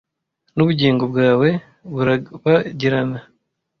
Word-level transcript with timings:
nubugingo 0.55 1.03
bwawe 1.11 1.49
burabagirana 1.93 3.19